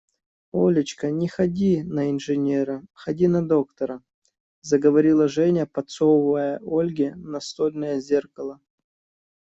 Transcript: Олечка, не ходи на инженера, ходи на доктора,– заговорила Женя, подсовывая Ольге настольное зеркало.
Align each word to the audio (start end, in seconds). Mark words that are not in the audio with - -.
Олечка, 0.51 1.11
не 1.11 1.27
ходи 1.27 1.83
на 1.83 2.09
инженера, 2.09 2.81
ходи 2.93 3.27
на 3.27 3.47
доктора,– 3.47 4.01
заговорила 4.63 5.27
Женя, 5.27 5.67
подсовывая 5.67 6.57
Ольге 6.63 7.13
настольное 7.15 7.99
зеркало. 8.01 8.59